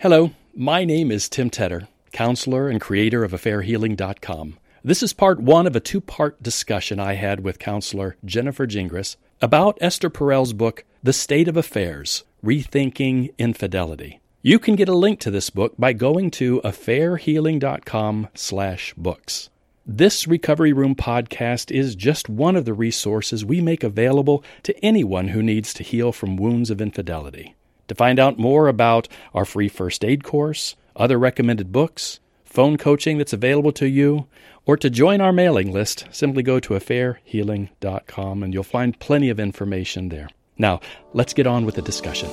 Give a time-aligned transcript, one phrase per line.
[0.00, 4.58] Hello, my name is Tim Tedder, counselor and creator of AffairHealing.com.
[4.82, 9.16] This is part one of a two part discussion I had with counselor Jennifer Gingras
[9.42, 14.20] about Esther Perel's book, The State of Affairs Rethinking Infidelity.
[14.40, 19.50] You can get a link to this book by going to affairhealing.com slash books.
[19.84, 25.28] This Recovery Room podcast is just one of the resources we make available to anyone
[25.28, 27.54] who needs to heal from wounds of infidelity.
[27.90, 33.18] To find out more about our free first aid course, other recommended books, phone coaching
[33.18, 34.28] that's available to you,
[34.64, 39.40] or to join our mailing list, simply go to affairhealing.com and you'll find plenty of
[39.40, 40.28] information there.
[40.56, 40.78] Now,
[41.14, 42.30] let's get on with the discussion.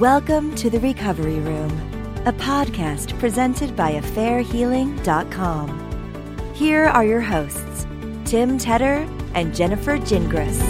[0.00, 1.70] Welcome to the Recovery Room,
[2.26, 5.81] a podcast presented by AffairHealing.com.
[6.54, 7.86] Here are your hosts,
[8.24, 10.60] Tim Tedder and Jennifer Gingras.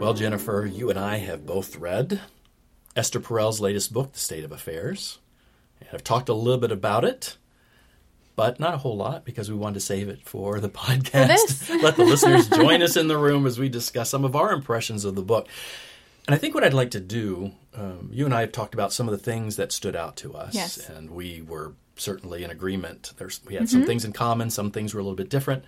[0.00, 2.20] Well, Jennifer, you and I have both read
[2.96, 5.18] Esther Perel's latest book, The State of Affairs.
[5.80, 7.36] And I've talked a little bit about it,
[8.36, 11.82] but not a whole lot because we wanted to save it for the podcast.
[11.82, 15.04] Let the listeners join us in the room as we discuss some of our impressions
[15.04, 15.48] of the book.
[16.28, 18.92] And I think what I'd like to do, um, you and I have talked about
[18.92, 20.76] some of the things that stood out to us, Yes.
[20.90, 23.14] and we were certainly in agreement.
[23.16, 25.64] There's we had some things in common, some things were a little bit different.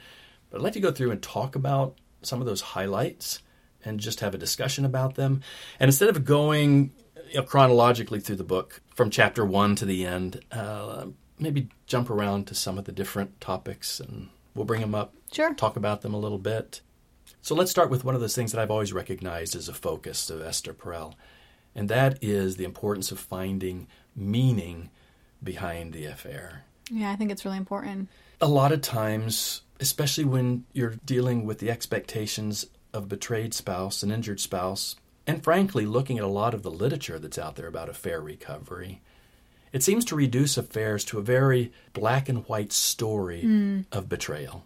[0.50, 3.41] But I'd like to go through and talk about some of those highlights
[3.86, 5.41] and just have a discussion about them.
[5.80, 6.92] And instead of going
[7.30, 11.06] you know, chronologically through the book from chapter one to the end, uh,
[11.39, 15.55] maybe jump around to some of the different topics and we'll bring them up, Sure.
[15.55, 16.83] talk about them a little bit.
[17.42, 20.28] So let's start with one of those things that I've always recognized as a focus
[20.30, 21.14] of Esther Perel,
[21.74, 24.91] and that is the importance of finding meaning
[25.42, 26.64] behind the affair.
[26.91, 28.08] Yeah, I think it's really important.
[28.41, 34.02] A lot of times, especially when you're dealing with the expectations of a betrayed spouse,
[34.02, 34.96] an injured spouse,
[35.27, 39.00] and frankly, looking at a lot of the literature that's out there about affair recovery,
[39.73, 43.84] it seems to reduce affairs to a very black and white story mm.
[43.92, 44.64] of betrayal.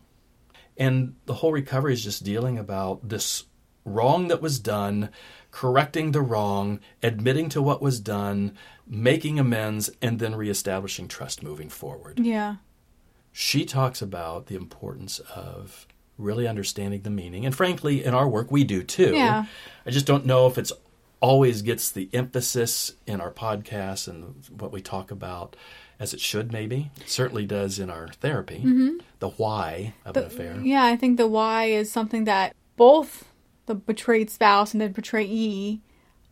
[0.77, 3.45] And the whole recovery is just dealing about this
[3.85, 5.11] wrong that was done,
[5.51, 11.69] correcting the wrong, admitting to what was done, making amends, and then reestablishing trust moving
[11.69, 12.19] forward.
[12.19, 12.57] Yeah.
[13.31, 15.87] She talks about the importance of
[16.17, 17.45] really understanding the meaning.
[17.45, 19.13] And frankly, in our work, we do too.
[19.15, 19.47] Yeah.
[19.85, 20.73] I just don't know if it's
[21.21, 25.57] always gets the emphasis in our podcasts and what we talk about
[26.01, 26.91] as it should, maybe.
[27.01, 28.59] It certainly does in our therapy.
[28.59, 28.99] Mm-hmm.
[29.21, 30.61] The why of an affair.
[30.63, 33.25] Yeah, I think the why is something that both
[33.67, 35.81] the betrayed spouse and the betrayee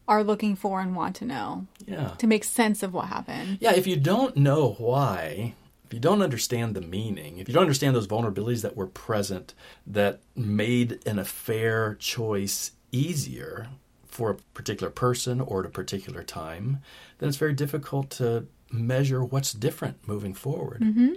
[0.09, 2.09] are looking for and want to know Yeah.
[2.19, 3.59] to make sense of what happened.
[3.61, 5.55] Yeah, if you don't know why,
[5.87, 9.55] if you don't understand the meaning, if you don't understand those vulnerabilities that were present
[9.87, 13.69] that made an affair choice easier
[14.05, 16.81] for a particular person or at a particular time,
[17.19, 20.81] then it's very difficult to measure what's different moving forward.
[20.81, 21.13] Mm-hmm.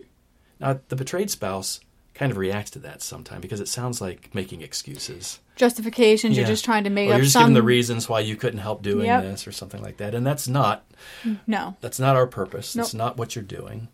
[0.60, 1.80] Now, the betrayed spouse
[2.14, 5.40] kind of reacts to that sometimes because it sounds like making excuses.
[5.58, 6.42] Justifications, Yeah.
[6.44, 7.44] you're just trying to make or up you're just some.
[7.44, 9.24] giving the reasons why you couldn't help doing Yep.
[9.24, 10.16] this or something like that.
[10.16, 10.86] And that's not
[11.46, 11.76] no.
[11.82, 12.72] that's not our purpose.
[12.74, 13.90] That's not what you're doing.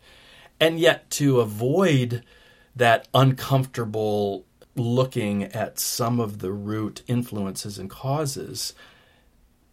[0.60, 2.24] And yet, to avoid
[2.76, 4.46] that uncomfortable
[4.76, 8.74] looking at some of the root influences and causes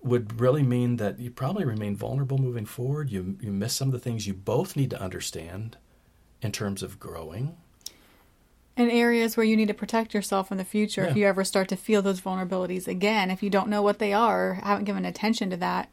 [0.02, 3.10] would really mean that you probably remain vulnerable moving forward.
[3.10, 5.76] You, you miss some of the things you both need to understand
[6.40, 7.56] in terms of growing.
[8.76, 11.66] And areas where you need to protect yourself in the future if you ever start
[11.70, 13.28] to feel those vulnerabilities again.
[13.28, 15.90] If you don't know what they are, or haven't given attention to that,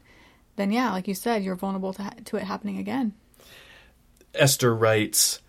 [0.55, 3.13] then yeah, like you said, you're vulnerable to, to it happening again.
[4.35, 5.41] Esther writes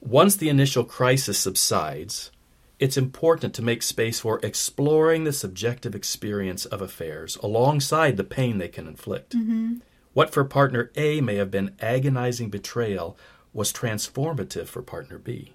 [0.00, 2.30] Once the initial crisis subsides,
[2.78, 8.58] it's important to make space for exploring the subjective experience of affairs alongside the pain
[8.58, 9.36] they can inflict.
[9.36, 9.76] Mm-hmm.
[10.12, 13.16] What for partner A may have been agonizing betrayal
[13.52, 15.52] was transformative for partner B.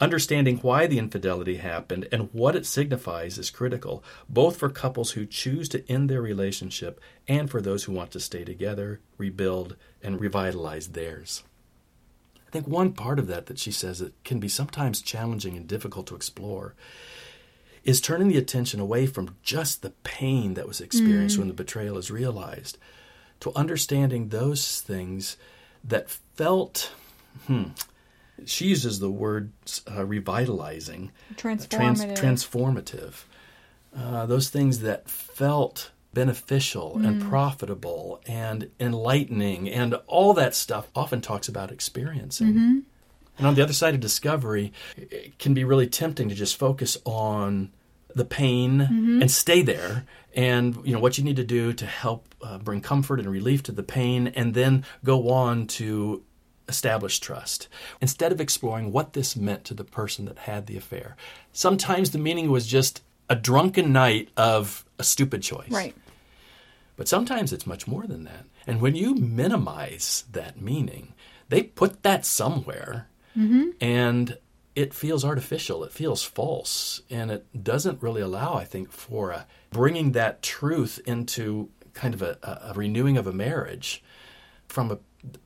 [0.00, 5.26] Understanding why the infidelity happened and what it signifies is critical, both for couples who
[5.26, 10.20] choose to end their relationship and for those who want to stay together, rebuild, and
[10.20, 11.42] revitalize theirs.
[12.48, 15.68] I think one part of that that she says that can be sometimes challenging and
[15.68, 16.74] difficult to explore
[17.84, 21.98] is turning the attention away from just the pain that was experienced when the betrayal
[21.98, 22.78] is realized
[23.40, 25.36] to understanding those things
[25.84, 26.92] that felt
[27.46, 27.64] hmm,
[28.44, 29.52] she uses the word
[29.90, 31.68] uh, revitalizing, Transformative.
[31.68, 33.12] trans- transformative.
[33.96, 37.28] Uh, those things that felt beneficial and mm.
[37.28, 42.48] profitable and enlightening and all that stuff often talks about experiencing.
[42.48, 42.78] Mm-hmm.
[43.38, 46.98] And on the other side of discovery, it can be really tempting to just focus
[47.04, 47.70] on
[48.16, 49.22] the pain mm-hmm.
[49.22, 52.80] and stay there and you know what you need to do to help uh, bring
[52.80, 56.24] comfort and relief to the pain and then go on to
[56.68, 57.68] establish trust.
[58.00, 61.14] Instead of exploring what this meant to the person that had the affair
[61.52, 65.70] sometimes the meaning was just a drunken night of a stupid choice.
[65.70, 65.94] Right.
[66.98, 68.44] But sometimes it's much more than that.
[68.66, 71.14] And when you minimize that meaning,
[71.48, 73.70] they put that somewhere mm-hmm.
[73.80, 74.36] and
[74.74, 79.46] it feels artificial, it feels false, and it doesn't really allow, I think, for a,
[79.70, 84.02] bringing that truth into kind of a, a renewing of a marriage
[84.66, 84.98] from a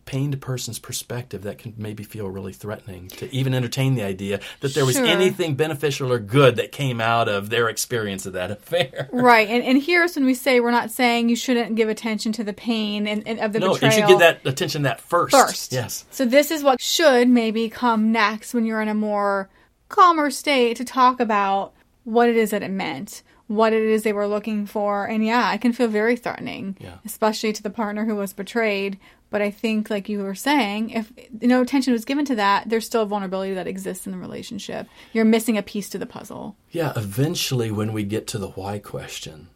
[0.04, 4.74] pained person's perspective that can maybe feel really threatening to even entertain the idea that
[4.74, 5.06] there was Sure.
[5.06, 9.08] anything beneficial or good that came out of their experience of that affair.
[9.12, 9.48] Right.
[9.48, 12.52] And, and here's when we say we're not saying you shouldn't give attention to the
[12.52, 13.92] pain and, and of the No, betrayal.
[13.94, 15.34] you should give that attention that first.
[15.34, 15.72] first.
[15.72, 16.04] Yes.
[16.10, 19.48] So this is what should maybe come next when you're in a more
[19.88, 21.72] calmer state to talk about
[22.04, 25.06] what it is that it meant, what it is they were looking for.
[25.06, 26.96] And yeah, it can feel very threatening, Yeah.
[27.06, 28.98] especially to the partner who was betrayed.
[29.32, 32.84] But I think, like you were saying, if no attention was given to that, there's
[32.84, 34.86] still a vulnerability that exists in the relationship.
[35.14, 36.54] You're missing a piece to the puzzle.
[36.70, 39.48] Yeah, eventually, when we get to the why question,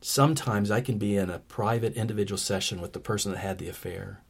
[0.00, 3.68] sometimes I can be in a private individual session with the person that had the
[3.68, 4.22] affair.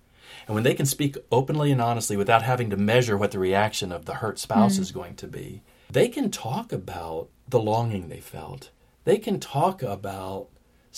[0.48, 3.92] And when they can speak openly and honestly without having to measure what the reaction
[3.92, 4.80] of the hurt spouse mm.
[4.80, 8.70] is going to be, they can talk about the longing they felt.
[9.04, 10.48] They can talk about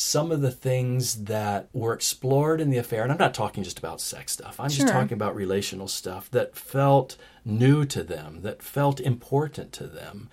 [0.01, 3.03] some of the things that were explored in the affair.
[3.03, 4.85] And I'm not talking just about sex stuff, I'm Sure.
[4.87, 10.31] just talking about relational stuff that felt new to them, that felt important to them.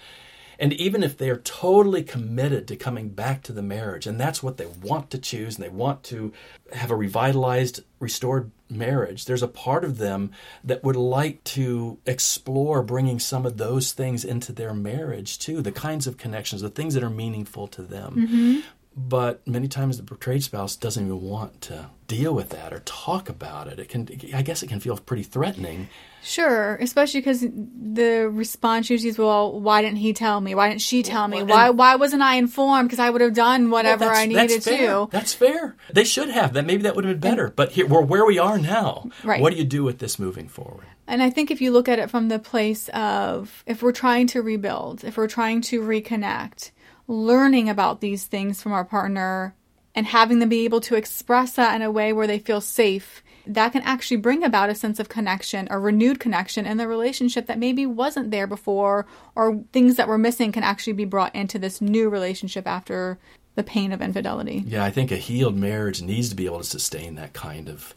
[0.60, 4.58] And even if they're totally committed to coming back to the marriage, and that's what
[4.58, 6.34] they want to choose, and they want to
[6.74, 10.32] have a revitalized, restored marriage, there's a part of them
[10.64, 15.72] that would like to explore bringing some of those things into their marriage too the
[15.72, 18.16] kinds of connections, the things that are meaningful to them.
[18.16, 18.60] Mm-hmm.
[19.00, 23.30] But many times the betrayed spouse doesn't even want to deal with that or talk
[23.30, 23.78] about it.
[23.78, 25.88] It can, I guess, it can feel pretty threatening.
[26.24, 30.56] Sure, especially because the response usually is, "Well, why didn't he tell me?
[30.56, 31.44] Why didn't she tell me?
[31.44, 32.90] Well, Why why wasn't I informed?
[32.90, 34.78] Because I would have done whatever Well, I needed fair.
[34.88, 35.76] to." That's fair.
[35.94, 36.54] They should have.
[36.54, 37.54] That maybe that would have been better.
[37.56, 39.10] But here, we're where we are now.
[39.24, 39.40] Right.
[39.40, 40.88] What do you do with this moving forward?
[41.06, 44.26] And I think if you look at it from the place of if we're trying
[44.28, 46.72] to rebuild, if we're trying to reconnect,
[47.08, 49.56] learning about these things from our partner
[49.96, 53.24] and having them be able to express that in a way where they feel safe,
[53.48, 57.48] that can actually bring about a sense of connection, a renewed connection in the relationship
[57.48, 61.58] that maybe wasn't there before, or things that were missing can actually be brought into
[61.58, 63.18] this new relationship after
[63.56, 64.64] the pain of infidelity.
[64.68, 67.96] Yeah, I think a healed marriage needs to be able to sustain that kind of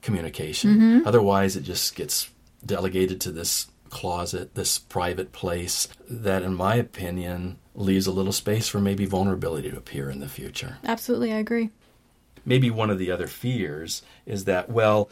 [0.00, 0.70] communication.
[0.70, 1.06] Mm-hmm.
[1.06, 2.30] Otherwise, it just gets
[2.64, 8.68] delegated to this closet, this private place that, in my opinion, leaves a little space
[8.68, 10.78] for maybe vulnerability to appear in the future.
[10.84, 11.70] Absolutely, I agree.
[12.44, 15.08] maybe one of the other fears is that, well,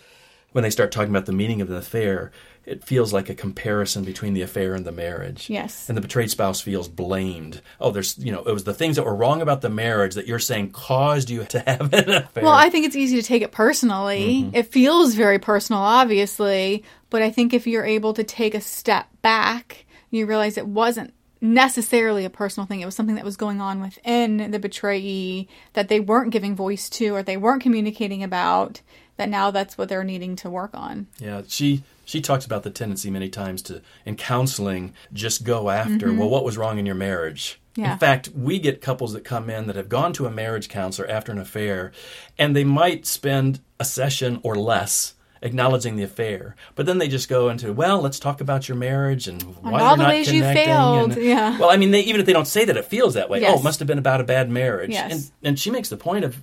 [0.52, 2.32] when they start talking about the meaning of the affair,
[2.66, 5.48] it feels like a comparison between the affair and the marriage.
[5.48, 5.88] Yes.
[5.88, 7.62] And the betrayed spouse feels blamed.
[7.80, 10.26] Oh, there's, you know, it was the things that were wrong about the marriage that
[10.26, 12.42] you're saying caused you to have an affair.
[12.42, 14.42] Well, I think it's easy to take it personally.
[14.42, 14.56] Mm-hmm.
[14.56, 19.06] It feels very personal, obviously, but I think if you're able to take a step
[19.22, 22.80] back, you realize it wasn't necessarily a personal thing.
[22.80, 26.90] It was something that was going on within the betrayee that they weren't giving voice
[26.90, 28.80] to or they weren't communicating about.
[29.16, 31.06] That now that's what they're needing to work on.
[31.18, 36.08] Yeah, she she talks about the tendency many times to in counseling just go after
[36.08, 36.18] mm-hmm.
[36.18, 37.60] well what was wrong in your marriage.
[37.76, 37.92] Yeah.
[37.92, 41.08] In fact, we get couples that come in that have gone to a marriage counselor
[41.08, 41.92] after an affair
[42.38, 46.54] and they might spend a session or less acknowledging the affair.
[46.74, 49.88] But then they just go into, well, let's talk about your marriage and why all
[49.88, 51.58] you're the not ways you failed, and- yeah.
[51.58, 53.40] Well, I mean, they, even if they don't say that, it feels that way.
[53.40, 53.52] Yes.
[53.54, 54.90] Oh, it must have been about a bad marriage.
[54.90, 55.12] Yes.
[55.12, 56.36] And, and she makes the point of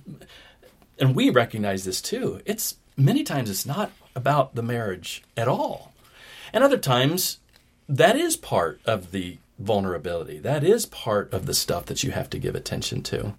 [0.98, 2.40] and we recognize this too.
[2.44, 5.92] It's many times it's not about the marriage at all.
[6.52, 7.38] And other times
[7.88, 10.38] that is part of the vulnerability.
[10.38, 13.34] That is part of the stuff that you have to give attention to.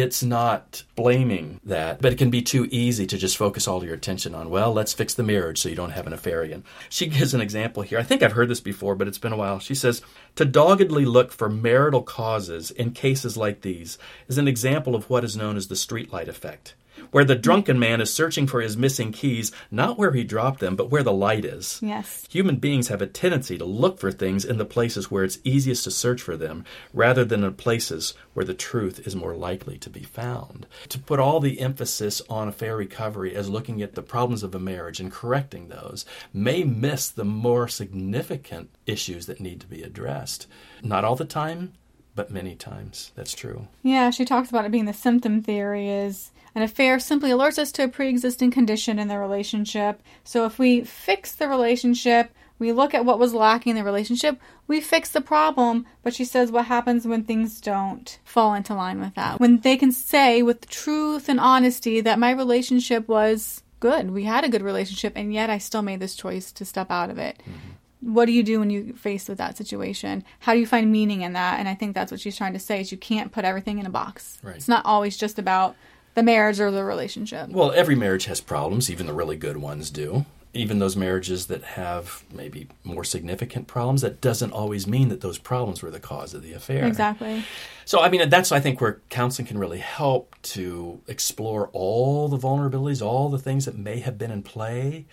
[0.00, 3.94] It's not blaming that, but it can be too easy to just focus all your
[3.94, 6.62] attention on, well, let's fix the marriage so you don't have an affair again.
[6.88, 7.98] She gives an example here.
[7.98, 9.58] I think I've heard this before, but it's been a while.
[9.58, 10.00] She says,
[10.36, 15.24] to doggedly look for marital causes in cases like these is an example of what
[15.24, 16.74] is known as the streetlight effect.
[17.10, 20.76] Where the drunken man is searching for his missing keys, not where he dropped them,
[20.76, 21.80] but where the light is.
[21.82, 22.26] Yes.
[22.30, 25.84] Human beings have a tendency to look for things in the places where it's easiest
[25.84, 29.90] to search for them, rather than in places where the truth is more likely to
[29.90, 30.66] be found.
[30.90, 34.58] To put all the emphasis on affair recovery as looking at the problems of a
[34.58, 40.46] marriage and correcting those may miss the more significant issues that need to be addressed.
[40.82, 41.72] Not all the time,
[42.14, 43.12] but many times.
[43.14, 43.68] That's true.
[43.82, 47.72] Yeah, she talks about it being the symptom theory is an affair simply alerts us
[47.72, 50.02] to a pre-existing condition in the relationship.
[50.24, 54.40] So if we fix the relationship, we look at what was lacking in the relationship,
[54.66, 55.86] we fix the problem.
[56.02, 59.40] But she says what happens when things don't fall into line with that.
[59.40, 64.44] When they can say with truth and honesty that my relationship was good, we had
[64.44, 67.40] a good relationship, and yet I still made this choice to step out of it.
[67.42, 70.24] Mm-hmm what do you do when you're faced with that situation?
[70.40, 71.58] How do you find meaning in that?
[71.58, 73.86] And I think that's what she's trying to say is you can't put everything in
[73.86, 74.38] a box.
[74.42, 74.56] Right.
[74.56, 75.76] It's not always just about
[76.18, 77.48] the marriage or the relationship.
[77.48, 80.26] Well, every marriage has problems, even the really good ones do.
[80.52, 85.38] Even those marriages that have maybe more significant problems, that doesn't always mean that those
[85.38, 86.86] problems were the cause of the affair.
[86.86, 87.44] Exactly.
[87.84, 92.38] So, I mean, that's, I think, where counseling can really help to explore all the
[92.38, 95.06] vulnerabilities, all the things that may have been in play,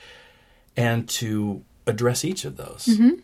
[0.75, 2.85] and to address each of those.
[2.85, 3.19] Mm-hmm.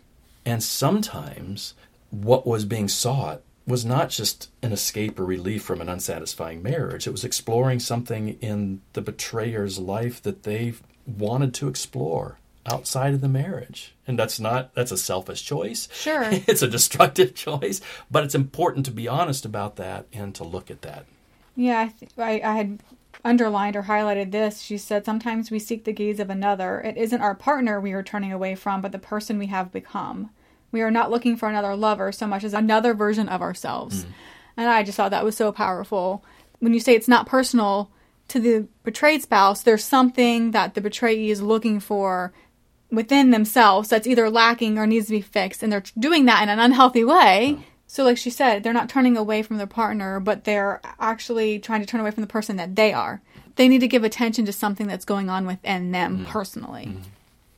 [0.46, 1.74] And sometimes
[2.12, 7.08] what was being sought was not just an escape or relief from an unsatisfying marriage.
[7.08, 10.74] It was exploring something in the betrayer's life that they
[11.06, 13.94] wanted to explore outside of the marriage.
[14.08, 15.88] And that's not that's a selfish choice.
[15.94, 16.24] Sure.
[16.32, 20.72] it's a destructive choice, but it's important to be honest about that and to look
[20.72, 21.06] at that.
[21.56, 22.80] Yeah, I, th- I, I had
[23.24, 24.62] underlined or highlighted this.
[24.62, 26.82] She said, Sometimes we seek the gaze of another.
[26.82, 30.32] It isn't our partner we are turning away from, but the person we have become.
[30.72, 34.04] We are not looking for another lover so much as another version of ourselves.
[34.06, 34.08] Mm.
[34.58, 36.24] And I just thought that was so powerful.
[36.60, 37.92] When you say it's not personal
[38.28, 42.34] to the betrayed spouse, there's something that the betrayee is looking for
[42.92, 45.64] within themselves that's either lacking or needs to be fixed.
[45.64, 47.58] And they're doing that in an unhealthy way.
[47.58, 47.64] Mm.
[47.88, 51.82] So, like she said, they're not turning away from their partner, but they're actually trying
[51.82, 53.22] to turn away from the person that they are.
[53.58, 56.28] They need to give attention to something that's going on within them mm.
[56.28, 56.86] personally.
[56.86, 57.02] Mm.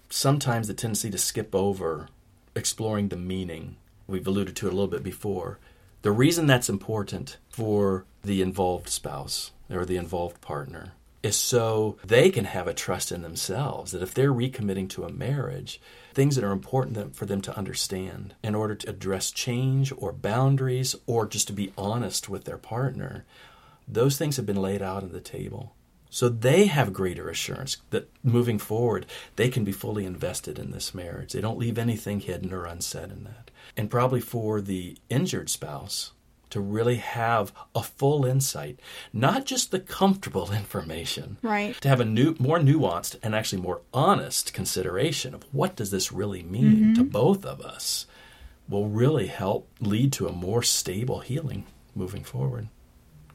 [0.09, 2.07] Sometimes the tendency to skip over
[2.55, 5.59] exploring the meaning, we've alluded to it a little bit before.
[6.01, 10.93] The reason that's important for the involved spouse or the involved partner
[11.23, 15.11] is so they can have a trust in themselves that if they're recommitting to a
[15.11, 15.79] marriage,
[16.13, 20.95] things that are important for them to understand in order to address change or boundaries
[21.07, 23.23] or just to be honest with their partner,
[23.87, 25.73] those things have been laid out on the table.
[26.13, 30.93] So they have greater assurance that moving forward, they can be fully invested in this
[30.93, 31.33] marriage.
[31.33, 33.49] They don't leave anything hidden or unsaid in that.
[33.75, 36.11] And probably for the injured spouse,
[36.51, 38.79] to really have a full insight,
[39.11, 41.81] not just the comfortable information, right?
[41.81, 46.11] To have a new, more nuanced and actually more honest consideration of what does this
[46.11, 46.93] really mean mm-hmm.
[46.93, 48.05] to both of us,
[48.69, 51.65] will really help lead to a more stable healing
[51.95, 52.67] moving forward.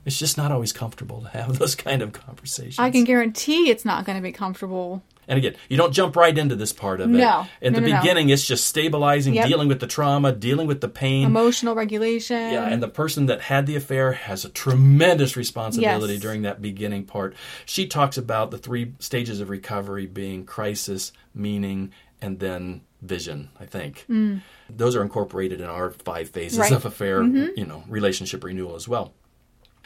[0.09, 2.81] It's just not always comfortable to have those kind of conversations.
[2.81, 6.37] I can guarantee it's not going to be comfortable and again, you don't jump right
[6.37, 7.19] into this part of it.
[7.19, 7.47] No.
[7.61, 8.33] In no, the no, beginning, no.
[8.33, 9.47] it's just stabilizing, yep.
[9.47, 12.51] dealing with the trauma, dealing with the pain, emotional regulation.
[12.51, 16.23] Yeah, and the person that had the affair has a tremendous responsibility yes.
[16.23, 17.37] during that beginning part.
[17.67, 23.67] She talks about the three stages of recovery being crisis, meaning, and then vision, I
[23.67, 24.07] think.
[24.09, 24.41] Mm.
[24.71, 26.73] Those are incorporated in our five phases right.
[26.73, 27.49] of affair, mm-hmm.
[27.55, 29.13] you know, relationship renewal as well.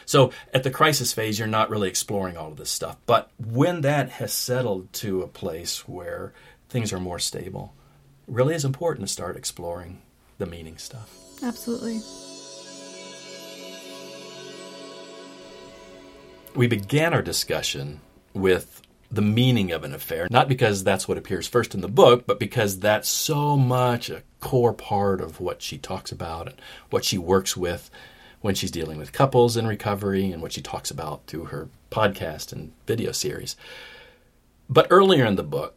[0.07, 2.97] So at the crisis phase, you're not really exploring all of this stuff.
[3.07, 6.33] But when that has settled to a place where
[6.69, 7.75] things are more stable,
[8.27, 10.03] really is important to start exploring
[10.39, 11.15] the meaning stuff.
[11.43, 12.01] Absolutely.
[16.55, 18.01] We began our discussion
[18.35, 22.27] with the meaning of an affair, not because that's what appears first in the book,
[22.27, 26.57] but because that's so much a core part of what she talks about and
[26.91, 27.91] what she works with
[28.43, 32.53] when she's dealing with couples in recovery and what she talks about through her podcast
[32.53, 33.57] and video series.
[34.69, 35.75] But earlier in the book,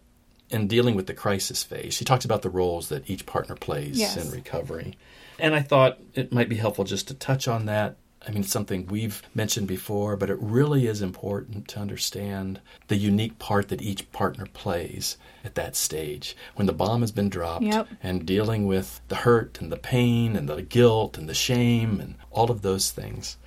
[0.49, 3.97] in dealing with the crisis phase, she talks about the roles that each partner plays
[3.97, 4.17] yes.
[4.17, 4.97] in recovery.
[5.39, 8.51] And I thought it might be helpful just to touch on that I mean, it's
[8.51, 13.83] something we've mentioned before, but it really is important to understand the unique part that
[13.83, 17.87] each partner plays at that stage when the bomb has been dropped yep.
[18.01, 22.15] and dealing with the hurt and the pain and the guilt and the shame and
[22.31, 23.37] all of those things.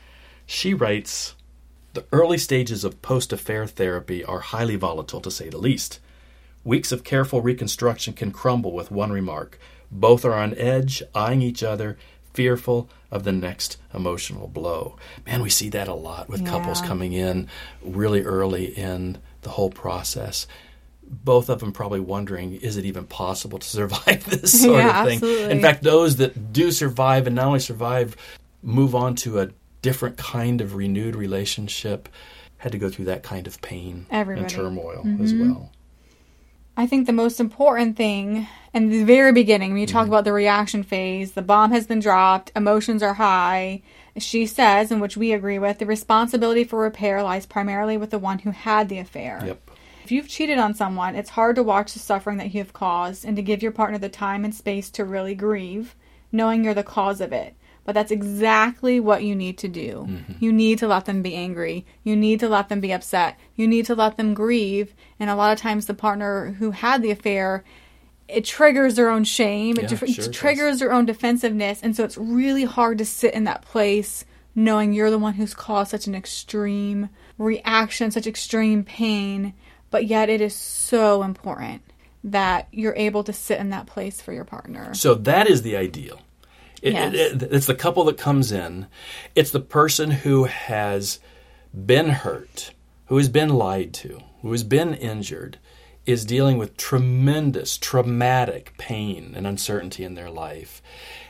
[0.46, 1.34] She writes
[1.94, 5.98] The early stages of post affair therapy are highly volatile, to say the least.
[6.64, 9.58] Weeks of careful reconstruction can crumble with one remark.
[9.90, 11.98] Both are on edge, eyeing each other,
[12.38, 14.96] fearful of the next emotional blow.
[15.26, 17.48] Man, we see that a lot with couples coming in
[17.82, 20.46] really early in the whole process.
[21.02, 25.08] Both of them probably wondering, is it even possible to survive this sort Yeah, of
[25.08, 25.16] thing?
[25.16, 25.50] absolutely.
[25.50, 28.16] In fact, those that do survive and not only survive,
[28.62, 29.48] move on to a
[29.82, 32.08] different kind of renewed relationship,
[32.58, 34.44] had to go through that kind of pain Everybody.
[34.44, 35.50] and turmoil as mm-hmm.
[35.50, 35.72] well.
[36.78, 40.12] I think the most important thing in the very beginning, when you talk mm-hmm.
[40.12, 43.82] about the reaction phase, the bomb has been dropped, emotions are high.
[44.16, 48.18] She says, and which we agree with, the responsibility for repair lies primarily with the
[48.20, 49.42] one who had the affair.
[49.44, 49.70] Yep.
[50.04, 53.24] If you've cheated on someone, it's hard to watch the suffering that you have caused
[53.24, 55.96] and to give your partner the time and space to really grieve,
[56.30, 57.56] knowing you're the cause of it.
[57.88, 60.06] But that's exactly what you need to do.
[60.06, 60.44] Mm-hmm.
[60.44, 61.86] You need to let them be angry.
[62.04, 63.38] You need to let them be upset.
[63.56, 64.94] You need to let them grieve.
[65.18, 67.64] And a lot of times, the partner who had the affair,
[68.28, 69.78] it triggers their own shame.
[69.78, 71.82] it Yeah, tr- sure it triggers their own defensiveness.
[71.82, 75.54] And so it's really hard to sit in that place knowing you're the one who's
[75.54, 79.54] caused such an extreme reaction, such extreme pain.
[79.90, 81.80] But yet, it is so important
[82.22, 84.92] that you're able to sit in that place for your partner.
[84.92, 86.20] So that is the ideal.
[86.82, 87.14] It, Yes.
[87.14, 88.86] it- it- it's the couple that comes in.
[89.34, 91.20] It's the person who has
[91.86, 92.72] been hurt,
[93.06, 95.58] who has been lied to, who has been injured,
[96.06, 100.80] is dealing with tremendous traumatic pain and uncertainty in their life.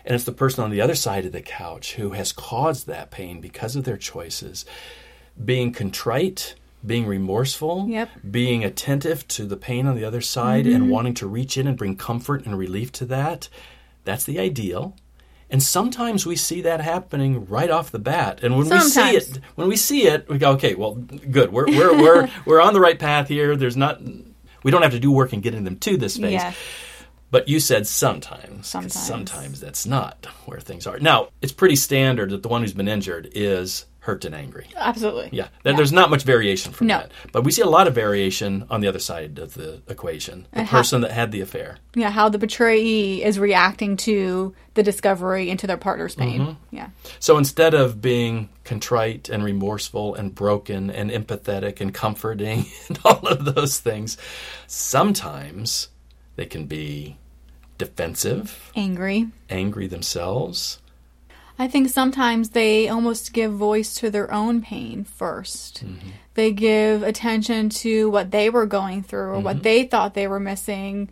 [0.05, 3.11] And it's the person on the other side of the couch who has caused that
[3.11, 4.65] pain because of their choices,
[5.43, 6.55] being contrite,
[6.87, 8.09] being remorseful, Yep.
[8.31, 10.91] being attentive to the pain on the other side and mm-hmm.
[10.93, 13.49] wanting to reach in and bring comfort and relief to that.
[14.05, 14.95] That's the ideal.
[15.51, 18.41] And sometimes we see that happening right off the bat.
[18.43, 21.53] And when we see it, when we see it, we go, okay, well, good.
[21.53, 23.57] We're we're we're we're on the right path here.
[23.57, 24.01] There's not
[24.63, 26.33] we don't have to do work in getting them to this phase.
[26.33, 26.57] Yes.
[27.31, 28.69] But you said sometimes.
[28.69, 28.95] Sometimes.
[28.95, 30.99] Sometimes that's not where things are.
[30.99, 34.67] Now, it's pretty standard that the one who's been injured is hurt and angry.
[34.75, 35.29] Absolutely.
[35.33, 36.97] Yeah, there- there's not much variation from No.
[37.01, 37.13] that.
[37.31, 40.47] But we see a lot of variation on the other side of the equation.
[40.51, 41.77] The And how- person that had the affair.
[41.95, 46.41] Yeah, how the betrayee is reacting to the discovery and to their partner's pain.
[46.41, 46.77] Mm-hmm.
[46.77, 46.89] Yeah.
[47.21, 53.27] So instead of being contrite and remorseful and broken and empathetic and comforting and all
[53.29, 54.17] of those things,
[54.67, 55.89] sometimes
[56.37, 57.19] they can be
[57.77, 59.29] defensive, Angry.
[59.51, 60.79] angry themselves.
[61.59, 66.09] I think sometimes they almost give voice to their own pain 1st Mm-hmm.
[66.35, 69.45] They give attention to what they were going through or Mm-hmm.
[69.45, 71.09] what they thought they were missing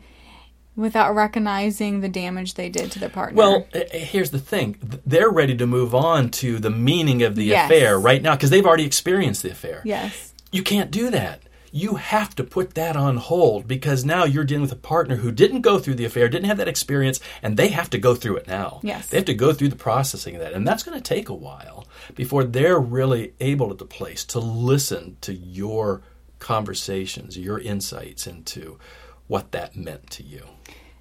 [0.76, 3.36] without recognizing the damage they did to their partner.
[3.36, 4.76] Well, eh, eh, here's the thing.
[5.06, 7.64] They're ready to move on to the meaning of the Yes.
[7.70, 9.80] affair right now because they've already experienced the affair.
[9.84, 10.32] yes.
[10.52, 11.42] You can't do that.
[11.72, 15.30] You have to put that on hold because now you're dealing with a partner who
[15.32, 18.36] didn't go through the affair, didn't have that experience, and they have to go through
[18.36, 18.80] it now.
[18.82, 19.08] Yes.
[19.08, 20.52] They have to go through the processing of that.
[20.52, 24.38] And that's going to take a while before they're really able at the place to
[24.38, 26.02] listen to your
[26.38, 28.78] conversations, your insights into
[29.26, 30.42] what that meant to you.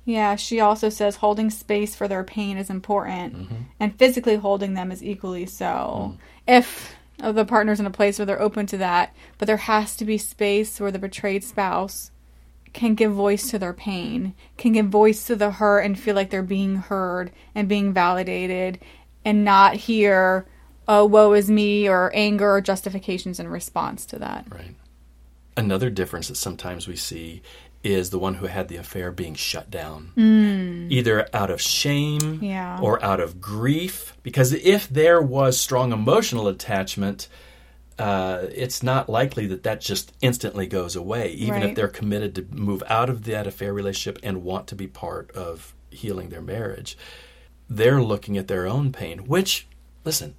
[0.05, 3.55] Yeah, she also says holding space for their pain is important Mm-hmm.
[3.79, 6.13] and physically holding them is equally so.
[6.13, 6.17] Mm.
[6.59, 9.95] If uh, the partner's in a place where they're open to that, but there has
[9.97, 12.11] to be space where the betrayed spouse
[12.73, 16.29] can give voice to their pain, can give voice to the hurt and feel like
[16.29, 18.79] they're being heard and being validated
[19.23, 20.45] and not hear,
[20.87, 24.45] oh, woe is me or anger or justifications in response to that.
[24.49, 24.75] Right.
[25.57, 27.41] Another difference that sometimes we see
[27.81, 30.11] is the one who had the affair being shut down,
[30.89, 32.79] either out of shame Yeah.
[32.81, 34.15] or out of grief.
[34.23, 37.27] Because if there was strong emotional attachment,
[37.97, 42.45] uh, it's not likely that that just instantly goes away, even if they're committed to
[42.51, 46.97] move out of that affair relationship and want to be part of healing their marriage.
[47.69, 49.67] They're looking at their own pain, which,
[50.03, 50.35] listen,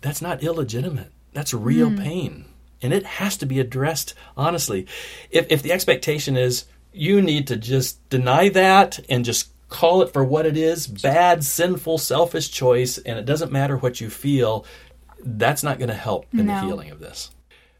[0.00, 1.12] that's not illegitimate.
[1.34, 2.46] That's real pain.
[2.80, 4.86] And it has to be addressed honestly.
[5.30, 10.12] If, if the expectation is you need to just deny that and just call it
[10.12, 14.64] for what it is bad, sinful, selfish choice, and it doesn't matter what you feel,
[15.24, 17.30] that's not going to help in the healing of this.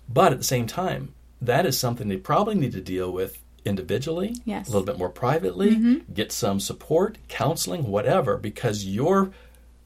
[0.09, 4.35] But at the same time, that is something they probably need to deal with individually,
[4.45, 4.69] Yes.
[4.69, 6.13] a little bit more privately, mm-hmm.
[6.13, 9.31] get some support, counseling, whatever, because your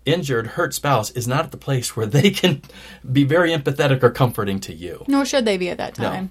[0.04, 2.62] injured, hurt spouse is not at the place where they can
[3.10, 5.04] be very empathetic or comforting to you.
[5.08, 6.04] Nor should they be at that No.
[6.08, 6.30] time.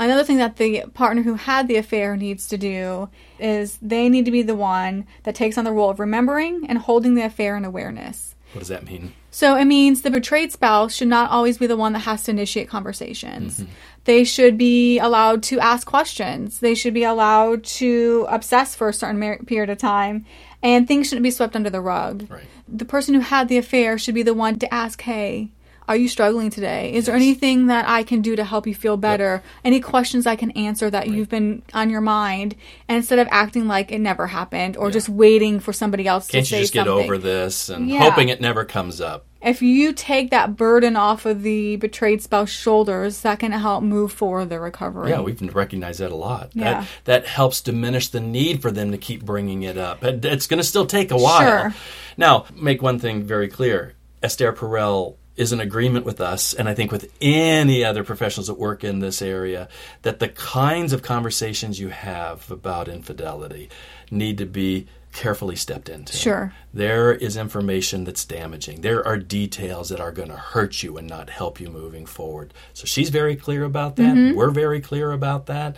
[0.00, 4.24] Another thing that the partner who had the affair needs to do is they need
[4.24, 7.54] to be the one that takes on the role of remembering and holding the affair
[7.54, 8.34] in awareness.
[8.52, 9.12] What does that mean?
[9.30, 12.30] So it means the betrayed spouse should not always be the one that has to
[12.30, 13.60] initiate conversations.
[13.60, 13.72] Mm-hmm.
[14.04, 16.60] They should be allowed to ask questions.
[16.60, 20.24] They should be allowed to obsess for a certain mer- period of time.
[20.62, 22.26] And things shouldn't be swept under the rug.
[22.28, 22.44] Right.
[22.66, 25.50] The person who had the affair should be the one to ask, hey,
[25.88, 26.92] are you struggling today?
[26.92, 29.42] Is there anything that I can do to help you feel better?
[29.64, 32.54] Any questions I can answer that you've been on your mind?
[32.88, 36.46] And instead of acting like it never happened or just waiting for somebody else Can't
[36.46, 38.00] to you say just get over this and Yeah.
[38.08, 39.26] hoping it never comes up?
[39.42, 44.12] If you take that burden off of the betrayed spouse's shoulders, that can help move
[44.12, 45.08] forward the recovery.
[45.10, 46.50] Yeah, we've recognized that a lot.
[46.52, 46.80] Yeah.
[46.82, 50.04] That that helps diminish the need for them to keep bringing it up.
[50.04, 51.40] It- It's going to still take a while.
[51.40, 51.74] Sure.
[52.18, 56.74] Now, make one thing very clear: Esther Perel is in agreement with us, and I
[56.74, 59.70] think with any other professionals that work in this area,
[60.02, 63.70] that the kinds of conversations you have about infidelity
[64.10, 66.14] need to be carefully stepped into.
[66.14, 66.52] Sure.
[66.74, 68.82] There is information that's damaging.
[68.82, 72.52] There are details that are going to hurt you and not help you moving forward.
[72.74, 74.14] So she's very clear about that.
[74.14, 74.36] Mm-hmm.
[74.36, 75.76] We're very clear about that.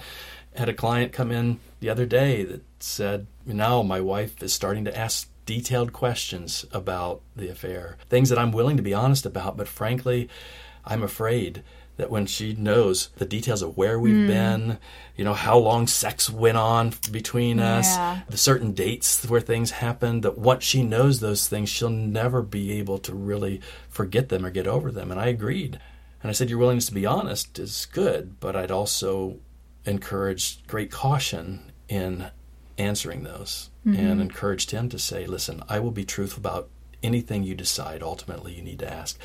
[0.57, 4.85] Had a client come in the other day that said, "Now my wife is starting
[4.85, 7.97] to ask detailed questions about the affair.
[8.09, 10.29] Things that I'm willing to be honest about, but frankly,
[10.85, 11.63] I'm afraid
[11.97, 14.27] that when she knows the details of where we've Hmm.
[14.27, 14.79] been,
[15.15, 18.21] you know, how long sex went on between us, Yeah.
[18.31, 22.73] the certain dates where things happened, that once she knows those things, she'll never be
[22.73, 25.11] able to really forget them or get over them.
[25.11, 25.79] And I agreed.
[26.23, 29.37] And I said, Your willingness to be honest is good, but I'd also
[29.85, 32.27] encourage great caution in
[32.79, 33.99] answering those mm-hmm.
[33.99, 36.69] and encouraged him to say, Listen, I will be truthful about
[37.03, 39.19] anything you decide ultimately you need to ask,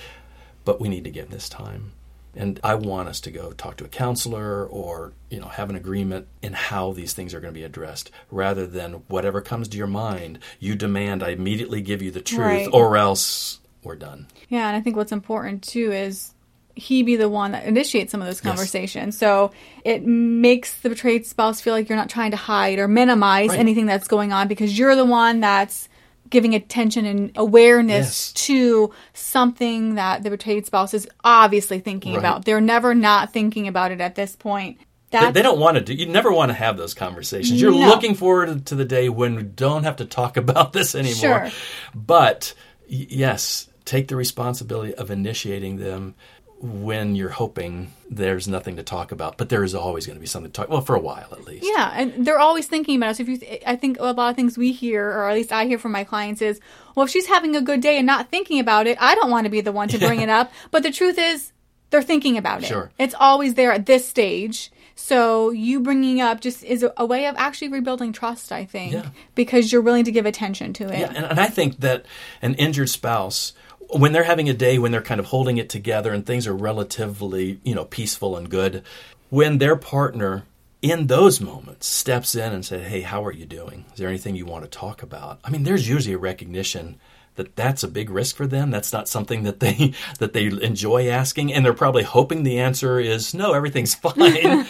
[0.65, 1.93] but we need to give this time.
[2.35, 5.75] And I want us to go talk to a counselor or, you know, have an
[5.75, 9.77] agreement in how these things are going to be addressed rather than whatever comes to
[9.77, 12.69] your mind, you demand I immediately give you the truth Right.
[12.71, 14.27] or else we're done.
[14.49, 16.33] Yeah, and I think what's important too is
[16.77, 18.55] he be the one that initiates some of those Yes.
[18.55, 19.17] conversations.
[19.17, 19.51] So
[19.83, 23.59] it makes the betrayed spouse feel like you're not trying to hide or minimize Right.
[23.59, 25.89] anything that's going on because you're the one that's
[26.29, 28.45] giving attention and awareness Yes.
[28.47, 32.19] to something that the betrayed spouse is obviously thinking Right.
[32.19, 32.45] about.
[32.45, 34.77] They're never not thinking about it at this point.
[35.09, 35.93] They, That's they don't want to do.
[35.93, 37.61] You never want to have those conversations.
[37.61, 37.87] You're No.
[37.87, 41.15] looking forward to the day when we don't have to talk about this anymore.
[41.15, 41.51] Sure.
[41.95, 42.53] But
[42.91, 46.13] y- yes, take the responsibility of initiating them
[46.59, 49.37] when you're hoping there's nothing to talk about.
[49.37, 50.69] But there is always going to be something to talk.
[50.69, 51.65] Well, for a while at least.
[51.67, 53.19] Yeah, and they're always thinking about us.
[53.19, 55.77] If you, I think a lot of things we hear, or at least I hear
[55.77, 56.59] from my clients, is,
[56.95, 59.45] well, if she's having a good day and not thinking about it, I don't want
[59.45, 60.51] to be the one to bring it up.
[60.71, 61.51] But the truth is,
[61.89, 62.67] they're thinking about it.
[62.67, 62.91] Sure.
[62.97, 64.71] It's always there at this stage.
[64.95, 68.51] So you bringing up just is a, a way of actually rebuilding trust.
[68.51, 69.09] I think Yeah.
[69.35, 70.99] because you're willing to give attention to it.
[70.99, 72.05] Yeah, and, and I think that
[72.41, 73.53] an injured spouse,
[73.89, 76.53] when they're having a day when they're kind of holding it together and things are
[76.53, 78.83] relatively, you know, peaceful and good,
[79.29, 80.43] when their partner
[80.81, 83.85] in those moments steps in and says, "Hey, how are you doing?
[83.93, 86.97] Is there anything you want to talk about?" I mean, there's usually a recognition
[87.35, 88.69] that that's a big risk for them.
[88.71, 92.99] That's not something that they that they enjoy asking, and they're probably hoping the answer
[92.99, 94.65] is no, everything's fine.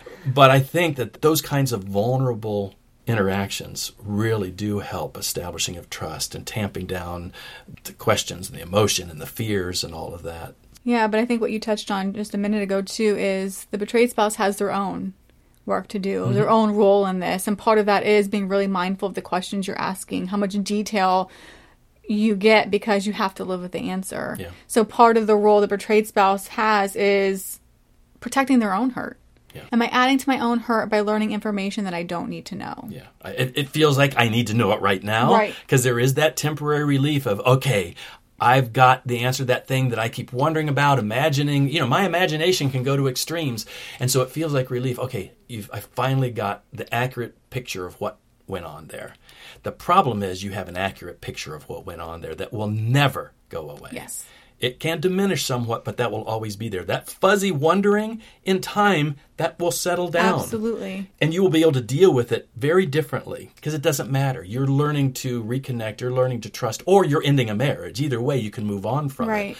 [0.26, 2.74] but I think that those kinds of vulnerable
[3.06, 7.32] interactions really do help establishing of trust and tamping down
[7.84, 10.54] the questions and the emotion and the fears and all of that.
[10.84, 13.78] Yeah, but I think what you touched on just a minute ago too is the
[13.78, 15.14] betrayed spouse has their own
[15.66, 16.34] work to do, Mm-hmm.
[16.34, 19.22] their own role in this, and part of that is being really mindful of the
[19.22, 21.30] questions you're asking, how much detail
[22.08, 24.36] you get because you have to live with the answer.
[24.38, 24.50] Yeah.
[24.66, 27.60] So part of the role the betrayed spouse has is
[28.18, 29.18] protecting their own hurt.
[29.54, 29.62] Yeah.
[29.70, 32.54] Am I adding to my own hurt by learning information that I don't need to
[32.54, 32.88] know?
[32.88, 35.54] Yeah, it, it feels like I need to know it right now, Right.
[35.62, 37.94] Because there is that temporary relief of okay,
[38.40, 41.68] I've got the answer to that thing that I keep wondering about, imagining.
[41.68, 43.66] You know, my imagination can go to extremes,
[44.00, 44.98] and so it feels like relief.
[44.98, 49.14] Okay, you've I finally got the accurate picture of what went on there.
[49.62, 52.68] The problem is you have an accurate picture of what went on there that will
[52.68, 53.90] never go away.
[53.92, 54.26] Yes.
[54.62, 56.84] It can diminish somewhat, but that will always be there.
[56.84, 61.10] That fuzzy wondering in time, that will settle down Absolutely.
[61.20, 64.44] and you will be able to deal with it very differently because it doesn't matter.
[64.44, 68.00] You're learning to reconnect, you're learning to trust, or you're ending a marriage.
[68.00, 69.50] Either way, you can move on from Right.
[69.50, 69.56] it.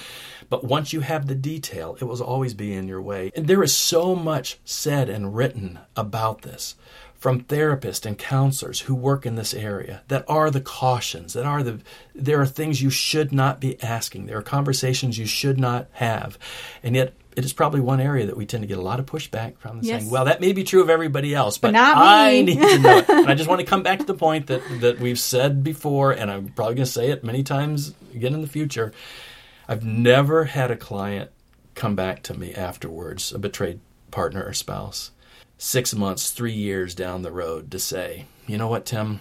[0.49, 3.33] But once you have the detail, it will always be in your way.
[3.35, 6.77] And there is so much said and written about this
[7.23, 11.63] from therapists and counselors who work in this area that are the cautions that are
[11.63, 11.79] the
[12.17, 16.37] there are things you should not be asking there are conversations you should not have
[16.83, 19.07] and yet it is probably one area that we tend to get a lot of
[19.07, 20.01] pushback from Yes.
[20.03, 22.99] saying, well, that may be true of everybody else, but, not I need to know
[22.99, 23.09] it.
[23.09, 26.13] And I just want to come back to the point that, that we've said before,
[26.13, 28.93] and I'm probably going to say it many times again in the future.
[29.67, 31.31] I've never had a client
[31.75, 33.81] come back to me afterwards, a betrayed
[34.11, 35.11] partner or spouse,
[35.63, 39.21] six months, three years down the road to say, you know what, Tim,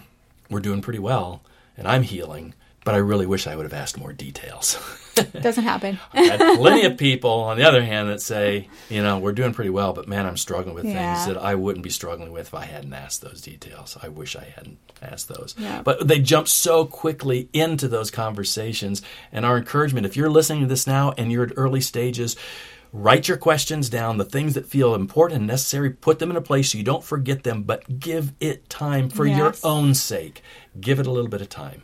[0.50, 1.40] we're doing pretty well,
[1.76, 4.76] and I'm healing, but I really wish I would have asked more details.
[5.40, 6.00] Doesn't happen.
[6.12, 9.54] I've had plenty of people, on the other hand, that say, you know, we're doing
[9.54, 11.14] pretty well, but man, I'm struggling with Yeah.
[11.14, 13.96] things that I wouldn't be struggling with if I hadn't asked those details.
[14.02, 15.54] I wish I hadn't asked those.
[15.56, 15.82] Yeah.
[15.82, 19.00] But they jump so quickly into those conversations.
[19.30, 22.34] And our encouragement, if you're listening to this now and you're at early stages,
[22.92, 26.42] write your questions down, the things that feel important and necessary, put them in a
[26.42, 30.42] place so you don't forget them, but give it time for your own sake.
[30.78, 31.82] Give it a little bit of time.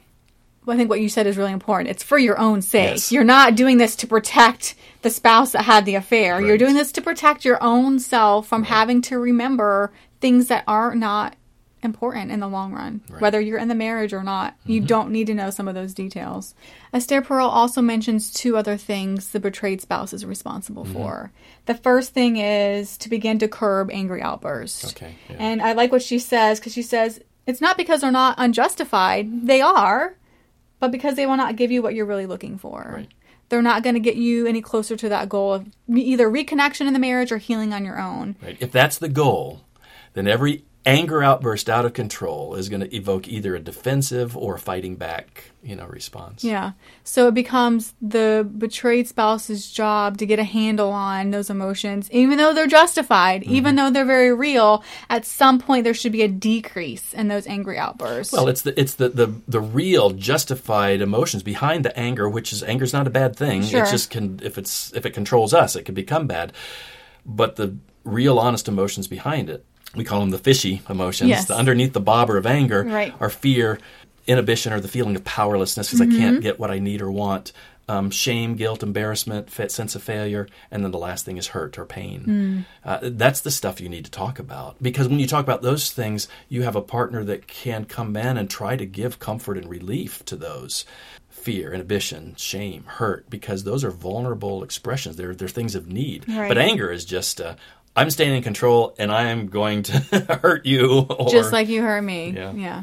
[0.64, 1.88] Well, I think what you said is really important.
[1.88, 2.90] It's for your own sake.
[2.90, 3.10] Yes.
[3.10, 6.42] You're not doing this to protect the spouse that had the affair.
[6.42, 10.94] You're doing this to protect your own self from having to remember things that are
[10.94, 11.36] not
[11.82, 14.56] important in the long run, whether you're in the marriage or not.
[14.64, 14.86] You mm-hmm.
[14.86, 16.54] don't need to know some of those details.
[16.92, 20.94] Esther Perel also mentions two other things the betrayed spouse is responsible mm-hmm.
[20.94, 21.32] for.
[21.66, 24.92] The first thing is to begin to curb angry outbursts.
[24.92, 25.36] Okay, yeah.
[25.38, 29.46] And I like what she says because she says it's not because they're not unjustified.
[29.46, 30.16] They are
[30.80, 32.92] but because they will not give you what you're really looking for.
[32.96, 33.08] Right.
[33.48, 36.92] They're not going to get you any closer to that goal of either reconnection in
[36.92, 38.36] the marriage or healing on your own.
[38.42, 38.58] Right?
[38.60, 39.64] If that's the goal,
[40.12, 44.54] then every anger outburst out of control is going to evoke either a defensive or
[44.54, 46.42] a fighting back, you know, response.
[46.42, 46.72] Yeah.
[47.04, 52.38] So it becomes the betrayed spouse's job to get a handle on those emotions, even
[52.38, 53.54] though they're justified, Mm-hmm.
[53.54, 54.82] even though they're very real.
[55.10, 58.32] At some point, there should be a decrease in those angry outbursts.
[58.32, 62.62] Well, it's the it's the, the the real justified emotions behind the anger, which is
[62.62, 63.62] anger's not a bad thing.
[63.62, 63.82] Sure.
[63.84, 66.52] It just can if it's if it controls us, it can become bad.
[67.26, 71.30] But the real honest emotions behind it, we call them the fishy emotions.
[71.30, 71.46] Yes.
[71.46, 73.14] The underneath the bobber of anger Right.
[73.20, 73.78] are fear,
[74.26, 77.52] inhibition, or the feeling of powerlessness because I can't get what I need or want.
[77.90, 81.86] Um, shame, guilt, embarrassment, sense of failure, and then the last thing is hurt or
[81.86, 82.66] pain.
[82.84, 85.90] Uh, that's the stuff you need to talk about because when you talk about those
[85.90, 89.70] things, you have a partner that can come in and try to give comfort and
[89.70, 90.84] relief to those
[91.30, 95.16] fear, inhibition, shame, hurt, because those are vulnerable expressions.
[95.16, 96.28] They're they're things of need.
[96.28, 96.48] Right.
[96.48, 97.54] But anger is just uh,
[97.98, 99.92] I'm staying in control and I am going to
[100.42, 101.00] hurt you.
[101.00, 102.30] Or, just like you hurt me.
[102.30, 102.52] Yeah.
[102.52, 102.82] yeah.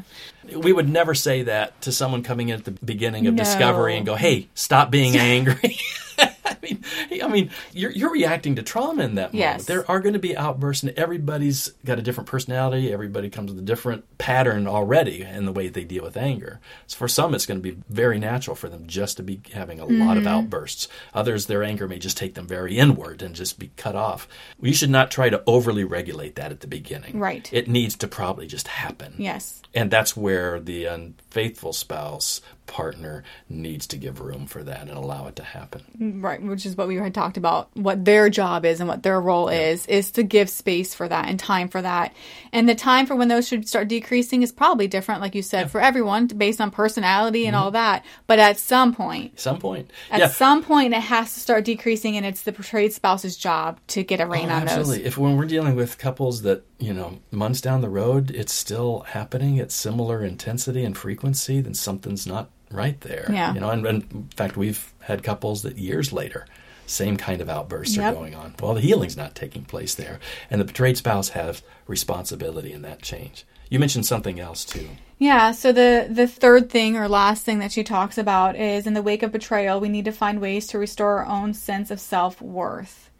[0.58, 3.42] we would never say that to someone coming in at the beginning of No.
[3.42, 5.78] discovery and go, "Hey, stop being angry."
[6.50, 6.84] I mean,
[7.22, 9.34] I mean, you're you're reacting to trauma in that moment.
[9.34, 9.64] Yes.
[9.66, 12.92] There are going to be outbursts, and everybody's got a different personality.
[12.92, 16.60] Everybody comes with a different pattern already in the way they deal with anger.
[16.86, 19.80] So for some, it's going to be very natural for them just to be having
[19.80, 20.18] a lot Mm-hmm.
[20.18, 20.88] of outbursts.
[21.14, 24.28] Others, their anger may just take them very inward and just be cut off.
[24.60, 27.18] We should not try to overly regulate that at the beginning.
[27.18, 27.48] Right.
[27.52, 29.14] It needs to probably just happen.
[29.18, 29.62] Yes.
[29.74, 35.26] And that's where the unfaithful spouse partner needs to give room for that and allow
[35.28, 36.20] it to happen.
[36.20, 37.68] Right, which is what we had talked about.
[37.74, 41.28] What their job is and what their role is is to give space for that
[41.28, 42.14] and time for that.
[42.52, 45.70] And the time for when those should start decreasing is probably different, like you said,
[45.70, 48.04] for everyone based on personality and all that.
[48.26, 49.90] But at some point, At some point.
[50.10, 50.20] at Mm-hmm.
[50.20, 50.28] yeah.
[50.28, 54.20] some point, it has to start decreasing, and it's the betrayed spouse's job to get
[54.20, 54.98] a rein Oh, on absolutely.
[54.98, 55.06] those.
[55.06, 59.00] If when we're dealing with couples that, you know, months down the road, it's still
[59.08, 63.28] happening at similar intensity and frequency, then something's not right there.
[63.32, 63.54] Yeah.
[63.54, 66.46] You know, and, and in fact, we've had couples that years later,
[66.86, 68.54] same kind of outbursts are going on.
[68.60, 70.20] Well, the healing's not taking place there.
[70.50, 73.44] And the betrayed spouse has responsibility in that change.
[73.68, 74.88] You mentioned something else too.
[75.18, 78.94] Yeah, so the the third thing or last thing that she talks about is in
[78.94, 81.98] the wake of betrayal, we need to find ways to restore our own sense of
[81.98, 83.10] self-worth.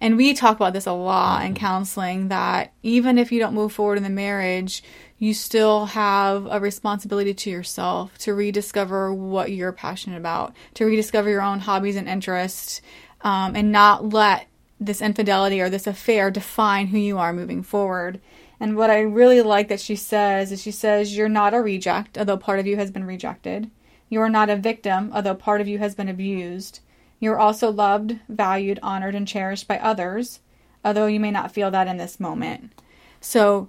[0.00, 1.60] And we talk about this a lot in mm-hmm.
[1.60, 4.82] counseling that even if you don't move forward in the marriage,
[5.20, 11.28] you still have a responsibility to yourself to rediscover what you're passionate about, to rediscover
[11.28, 12.80] your own hobbies and interests,
[13.20, 14.48] um, and not let
[14.80, 18.18] this infidelity or this affair define who you are moving forward.
[18.58, 22.16] And what I really like that she says is she says, You're not a reject,
[22.16, 23.70] although part of you has been rejected.
[24.08, 26.80] You are not a victim, although part of you has been abused.
[27.18, 30.40] You are also loved, valued, honored, and cherished by others,
[30.82, 32.72] although you may not feel that in this moment.
[33.20, 33.68] So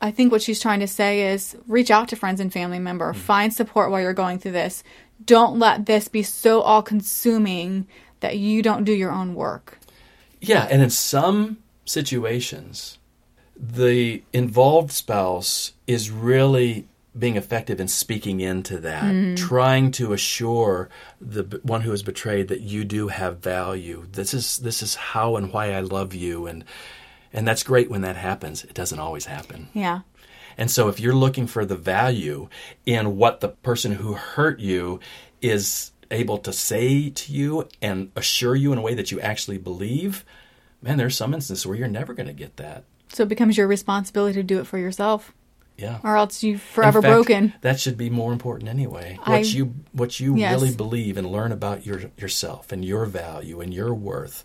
[0.00, 3.12] I think what she's trying to say is reach out to friends and family member,
[3.12, 3.18] hmm.
[3.18, 4.82] find support while you're going through this.
[5.24, 7.86] Don't let this be so all consuming
[8.20, 9.78] that you don't do your own work.
[10.40, 12.98] Yeah, and in some situations,
[13.56, 16.86] the involved spouse is really
[17.18, 19.34] being effective in speaking into that, hmm.
[19.34, 24.06] trying to assure the one who is betrayed that you do have value.
[24.12, 26.64] This is this is how and why I love you, and
[27.36, 28.64] and that's great when that happens.
[28.64, 29.68] It doesn't always happen.
[29.72, 30.00] Yeah.
[30.58, 32.48] And so if you're looking for the value
[32.86, 34.98] in what the person who hurt you
[35.42, 39.58] is able to say to you and assure you in a way that you actually
[39.58, 40.24] believe,
[40.80, 42.84] man, there's some instances where you're never going to get that.
[43.12, 45.32] So it becomes your responsibility to do it for yourself,
[45.76, 45.98] Yeah.
[46.02, 47.52] or else you're forever fact, broken.
[47.60, 49.18] That should be more important anyway.
[49.24, 50.54] I- What you what you Yes.
[50.60, 54.42] really believe and learn about your yourself and your value and your worth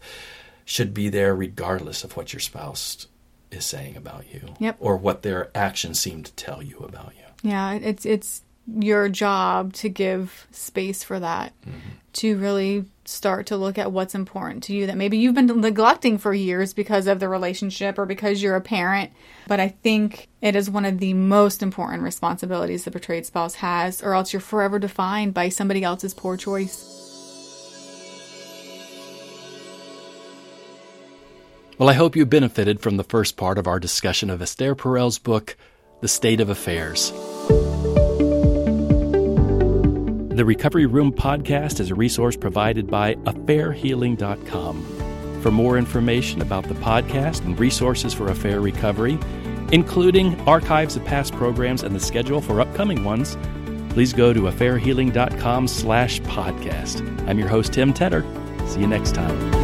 [0.65, 3.07] should be there regardless of what your spouse
[3.51, 4.77] is saying about you Yep.
[4.79, 7.49] or what their actions seem to tell you about you.
[7.49, 11.53] Yeah, it's it's your job to give space for that.
[11.61, 11.77] Mm-hmm.
[12.13, 16.17] To really start to look at what's important to you that maybe you've been neglecting
[16.17, 19.11] for years because of the relationship or because you're a parent.
[19.47, 24.03] But I think it is one of the most important responsibilities the betrayed spouse has,
[24.03, 27.10] or else you're forever defined by somebody else's poor choice.
[31.77, 35.17] Well, I hope you benefited from the first part of our discussion of Esther Perel's
[35.17, 35.55] book,
[36.01, 37.11] The State of Affairs.
[40.35, 45.41] The Recovery Room podcast is a resource provided by affairhealing.com.
[45.41, 49.17] For more information about the podcast and resources for affair recovery,
[49.71, 53.37] including archives of past programs and the schedule for upcoming ones,
[53.89, 57.27] please go to affairhealing.com slash podcast.
[57.27, 58.23] I'm your host, Tim Tedder.
[58.67, 59.60] See you next time.